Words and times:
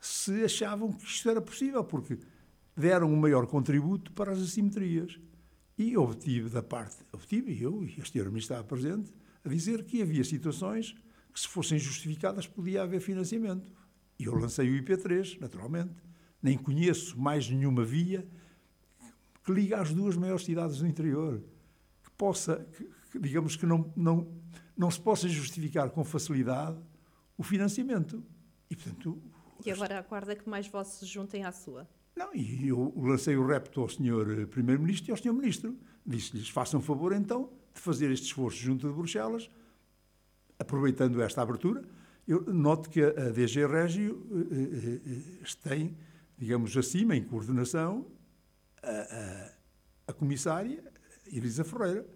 se 0.00 0.44
achavam 0.44 0.92
que 0.92 1.04
isto 1.04 1.28
era 1.28 1.40
possível, 1.40 1.82
porque 1.84 2.18
deram 2.76 3.12
um 3.12 3.16
maior 3.16 3.46
contributo 3.46 4.12
para 4.12 4.32
as 4.32 4.38
assimetrias. 4.38 5.18
E 5.78 5.96
obtive 5.96 6.48
da 6.48 6.62
parte, 6.62 6.96
obtive 7.12 7.60
eu, 7.60 7.84
e 7.84 8.00
este 8.00 8.12
senhor 8.12 8.34
estava 8.36 8.64
presente, 8.64 9.12
a 9.44 9.48
dizer 9.48 9.84
que 9.84 10.00
havia 10.00 10.24
situações 10.24 10.94
que, 11.32 11.40
se 11.40 11.48
fossem 11.48 11.78
justificadas, 11.78 12.46
podia 12.46 12.82
haver 12.82 13.00
financiamento. 13.00 13.70
E 14.18 14.24
eu 14.24 14.34
lancei 14.34 14.70
o 14.70 14.82
IP3, 14.82 15.38
naturalmente. 15.38 15.92
Nem 16.42 16.56
conheço 16.56 17.18
mais 17.18 17.48
nenhuma 17.50 17.84
via 17.84 18.26
que 19.44 19.52
ligue 19.52 19.74
às 19.74 19.92
duas 19.92 20.16
maiores 20.16 20.44
cidades 20.44 20.78
do 20.78 20.86
interior, 20.86 21.40
que 22.02 22.10
possa, 22.12 22.66
que, 23.12 23.18
digamos 23.18 23.54
que 23.54 23.64
não, 23.64 23.92
não, 23.94 24.26
não 24.76 24.90
se 24.90 25.00
possa 25.00 25.28
justificar 25.28 25.90
com 25.90 26.02
facilidade 26.04 26.78
o 27.38 27.42
financiamento. 27.42 28.24
E, 28.70 28.76
portanto... 28.76 29.22
E 29.64 29.70
agora 29.70 29.98
aguarda 29.98 30.36
que 30.36 30.48
mais 30.48 30.66
vossos 30.68 30.98
se 30.98 31.06
juntem 31.06 31.44
à 31.44 31.52
sua. 31.52 31.88
Não, 32.14 32.34
e 32.34 32.68
eu 32.68 32.92
lancei 32.96 33.36
o 33.36 33.46
repto 33.46 33.80
ao 33.80 33.88
Sr. 33.88 34.40
Eh, 34.40 34.46
Primeiro-Ministro 34.46 35.10
e 35.10 35.12
ao 35.12 35.16
Sr. 35.16 35.32
Ministro. 35.32 35.76
Disse-lhes, 36.04 36.48
façam 36.48 36.80
favor 36.80 37.12
então 37.12 37.50
de 37.74 37.80
fazer 37.80 38.10
este 38.10 38.26
esforço 38.26 38.58
junto 38.58 38.88
de 38.88 38.94
Bruxelas, 38.94 39.50
aproveitando 40.58 41.20
esta 41.20 41.42
abertura. 41.42 41.82
Eu 42.26 42.42
noto 42.42 42.88
que 42.88 43.02
a 43.02 43.30
DG 43.30 43.66
Régio 43.66 44.26
eh, 44.50 45.00
eh, 45.42 45.68
tem, 45.68 45.96
digamos, 46.38 46.76
acima, 46.76 47.14
em 47.14 47.22
coordenação, 47.22 48.06
a, 48.82 48.90
a, 48.90 49.52
a 50.08 50.12
comissária 50.12 50.82
Elisa 51.32 51.64
Ferreira. 51.64 52.06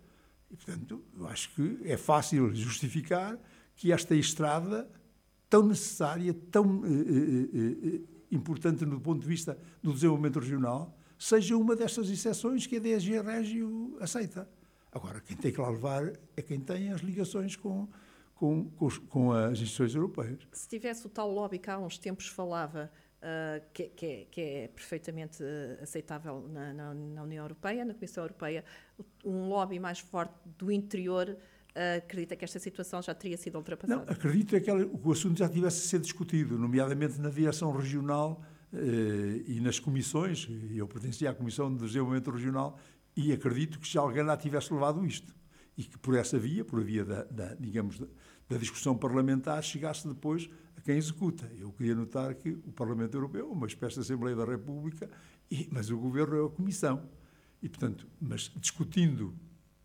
E, 0.51 0.57
portanto, 0.57 1.05
eu 1.17 1.27
acho 1.29 1.51
que 1.55 1.81
é 1.85 1.97
fácil 1.97 2.55
justificar 2.55 3.39
que 3.77 3.93
esta 3.93 4.15
estrada 4.15 4.89
tão 5.51 5.67
necessária, 5.67 6.33
tão 6.51 6.83
importante 8.31 8.87
no 8.87 9.01
ponto 9.01 9.21
de 9.21 9.27
vista 9.27 9.59
do 9.83 9.93
desenvolvimento 9.93 10.39
regional, 10.39 10.97
seja 11.19 11.57
uma 11.57 11.77
dessas 11.77 12.09
exceções 12.09 12.67
que 12.67 12.77
a 12.77 12.81
DSG 12.81 13.21
Régio 13.21 13.97
aceita. 14.01 14.49
Agora, 14.93 15.21
quem 15.21 15.37
tem 15.37 15.53
que 15.53 15.61
lá 15.61 15.69
levar 15.69 16.13
é 16.37 16.43
quem 16.43 16.59
tem 16.59 16.93
as 16.93 17.01
ligações 17.01 17.57
com, 17.57 17.89
com, 18.35 18.71
com, 18.71 18.89
com 19.09 19.33
as 19.33 19.53
instituições 19.53 19.95
europeias. 19.95 20.39
Se 20.53 20.69
tivesse 20.69 21.07
o 21.07 21.11
tal 21.11 21.31
lobby 21.31 21.59
que 21.59 21.71
há 21.71 21.79
uns 21.79 21.99
tempos 21.99 22.27
falava, 22.27 22.91
uh, 23.21 23.65
que, 23.73 23.85
que, 23.91 24.07
é, 24.07 24.27
que, 24.31 24.41
é, 24.41 24.69
perfeitamente 24.69 25.43
aceitável 25.81 26.49
na, 26.49 26.73
na, 26.73 26.95
na, 26.95 27.23
União 27.23 27.45
Europeia, 27.45 27.85
na 27.85 27.95
Comissão 27.95 28.25
Europeia, 28.25 28.65
um 29.25 29.49
lobby 29.49 29.79
mais 29.79 30.01
forte 30.01 30.35
do 30.59 30.73
interior 30.73 31.37
acredita 31.75 32.37
que 32.37 32.45
esta 32.45 32.59
situação 32.59 33.03
já 33.03 33.15
teria 33.15 33.37
sido 33.37 33.57
ultrapassada? 33.57 34.05
Não, 34.05 34.13
acredito 34.13 34.57
é 34.57 34.61
que 34.61 34.71
o 34.71 35.13
assunto 35.13 35.39
já 35.39 35.49
tivesse 35.49 35.87
ser 35.87 36.01
discutido, 36.01 36.59
nomeadamente 36.59 37.21
na 37.21 37.31
direção 37.31 37.73
regional 37.73 38.43
eh, 38.73 39.43
e 39.47 39.61
nas 39.61 39.79
comissões. 39.79 40.49
Eu 40.75 40.87
pertencia 40.87 41.31
à 41.31 41.35
Comissão 41.35 41.73
de 41.75 41.85
Desenvolvimento 41.85 42.31
Regional 42.31 42.79
e 43.17 43.33
acredito 43.33 43.79
que 43.79 43.89
já 43.89 44.01
alguém 44.01 44.23
lá 44.23 44.37
tivesse 44.37 44.73
levado 44.73 45.05
isto. 45.05 45.35
E 45.77 45.85
que 45.85 45.99
por 45.99 46.15
essa 46.15 46.39
via, 46.39 46.65
por 46.65 46.81
a 46.81 46.83
via 46.83 47.05
da, 47.05 47.25
da 47.25 47.55
digamos, 47.55 47.99
da, 48.49 48.57
discussão 48.57 48.97
parlamentar, 48.97 49.63
chegasse 49.63 50.07
depois 50.07 50.49
a 50.77 50.81
quem 50.81 50.97
executa. 50.97 51.51
Eu 51.59 51.73
queria 51.73 51.95
notar 51.95 52.35
que 52.35 52.51
o 52.51 52.73
Parlamento 52.73 53.15
Europeu 53.17 53.49
é 53.49 53.53
uma 53.53 53.67
espécie 53.67 53.95
de 53.95 54.01
Assembleia 54.01 54.37
da 54.37 54.45
República, 54.45 55.09
e, 55.51 55.69
mas 55.71 55.91
o 55.91 55.97
Governo 55.97 56.37
é 56.37 56.47
a 56.47 56.51
Comissão. 56.51 57.09
E, 57.63 57.69
portanto, 57.69 58.07
mas 58.21 58.53
discutindo 58.57 59.35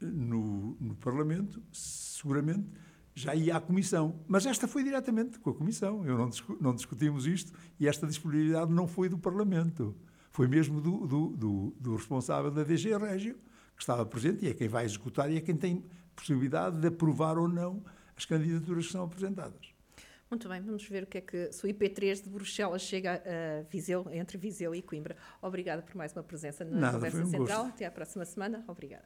no, 0.01 0.77
no 0.79 0.95
Parlamento, 0.95 1.61
seguramente 1.71 2.67
já 3.15 3.33
ia 3.33 3.55
à 3.55 3.61
Comissão. 3.61 4.19
Mas 4.27 4.45
esta 4.45 4.67
foi 4.67 4.83
diretamente 4.83 5.39
com 5.39 5.49
a 5.49 5.53
Comissão. 5.53 6.05
Eu 6.05 6.17
não, 6.17 6.29
discu 6.29 6.57
não 6.59 6.75
discutimos 6.75 7.25
isto 7.25 7.53
e 7.79 7.87
esta 7.87 8.05
disponibilidade 8.05 8.71
não 8.71 8.87
foi 8.87 9.07
do 9.07 9.17
Parlamento. 9.17 9.95
Foi 10.31 10.47
mesmo 10.47 10.81
do, 10.81 11.07
do, 11.07 11.27
do, 11.29 11.75
do, 11.79 11.95
responsável 11.95 12.51
da 12.51 12.63
DG 12.63 12.97
Régio, 12.97 13.35
que 13.75 13.81
estava 13.81 14.05
presente 14.05 14.45
e 14.45 14.49
é 14.49 14.53
quem 14.53 14.67
vai 14.67 14.83
executar 14.83 15.31
e 15.31 15.37
é 15.37 15.41
quem 15.41 15.55
tem 15.55 15.85
possibilidade 16.13 16.77
de 16.77 16.87
aprovar 16.87 17.37
ou 17.37 17.47
não 17.47 17.81
as 18.17 18.25
candidaturas 18.25 18.85
que 18.85 18.91
são 18.91 19.05
apresentadas. 19.05 19.73
Muito 20.29 20.49
bem, 20.49 20.59
vamos 20.59 20.85
ver 20.87 21.03
o 21.03 21.07
que 21.07 21.19
é 21.19 21.21
que 21.21 21.51
se 21.53 21.65
o 21.65 21.69
IP3 21.69 22.23
de 22.23 22.29
Bruxelas 22.29 22.81
chega 22.81 23.21
a 23.23 23.63
Viseu, 23.69 24.05
entre 24.11 24.37
Viseu 24.37 24.75
e 24.75 24.81
Coimbra. 24.81 25.15
Obrigada 25.41 25.81
por 25.81 25.95
mais 25.95 26.11
uma 26.11 26.23
presença 26.23 26.65
na 26.65 26.77
Nada, 26.77 26.93
Conversa 26.95 27.21
um 27.21 27.25
Central. 27.27 27.63
Gosto. 27.63 27.75
Até 27.75 27.85
à 27.85 27.91
próxima 27.91 28.25
semana. 28.25 28.65
Obrigada. 28.67 29.05